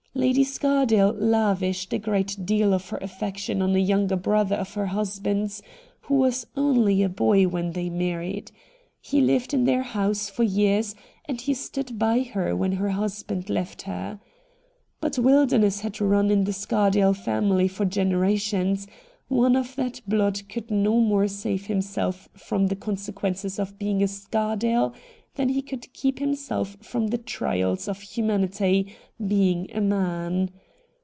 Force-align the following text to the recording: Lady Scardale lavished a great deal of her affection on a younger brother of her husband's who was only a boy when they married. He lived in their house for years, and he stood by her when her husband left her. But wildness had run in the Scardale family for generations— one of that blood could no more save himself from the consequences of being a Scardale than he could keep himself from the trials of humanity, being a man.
Lady 0.13 0.43
Scardale 0.43 1.13
lavished 1.17 1.93
a 1.93 1.97
great 1.97 2.35
deal 2.45 2.73
of 2.73 2.89
her 2.89 2.97
affection 2.97 3.61
on 3.61 3.73
a 3.75 3.79
younger 3.79 4.17
brother 4.17 4.57
of 4.57 4.73
her 4.73 4.87
husband's 4.87 5.63
who 6.01 6.15
was 6.15 6.45
only 6.57 7.01
a 7.01 7.07
boy 7.09 7.47
when 7.47 7.71
they 7.71 7.89
married. 7.89 8.51
He 8.99 9.21
lived 9.21 9.51
in 9.53 9.63
their 9.63 9.81
house 9.83 10.29
for 10.29 10.43
years, 10.43 10.93
and 11.29 11.39
he 11.39 11.53
stood 11.53 11.97
by 11.97 12.21
her 12.23 12.53
when 12.55 12.73
her 12.73 12.89
husband 12.89 13.49
left 13.49 13.83
her. 13.83 14.19
But 14.99 15.17
wildness 15.17 15.79
had 15.79 16.01
run 16.01 16.29
in 16.29 16.43
the 16.43 16.53
Scardale 16.53 17.13
family 17.15 17.69
for 17.69 17.85
generations— 17.85 18.85
one 19.29 19.55
of 19.55 19.77
that 19.77 20.01
blood 20.05 20.41
could 20.49 20.69
no 20.69 20.99
more 20.99 21.29
save 21.29 21.65
himself 21.67 22.27
from 22.33 22.67
the 22.67 22.75
consequences 22.75 23.57
of 23.57 23.79
being 23.79 24.03
a 24.03 24.07
Scardale 24.09 24.93
than 25.35 25.47
he 25.47 25.61
could 25.61 25.93
keep 25.93 26.19
himself 26.19 26.75
from 26.81 27.07
the 27.07 27.17
trials 27.17 27.87
of 27.87 28.01
humanity, 28.01 28.93
being 29.25 29.65
a 29.73 29.79
man. 29.79 30.49